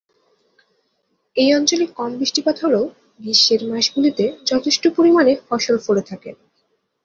[1.37, 2.83] এই অঞ্চলে কম বৃষ্টিপাত হলেও
[3.19, 6.29] গ্রীষ্মের মাসগুলিতে যথেষ্ট পরিমাণে ফসল ফলে থাকে।